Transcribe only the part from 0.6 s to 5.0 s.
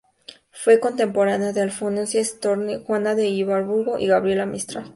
contemporánea de Alfonsina Storni, Juana de Ibarbourou y Gabriela Mistral.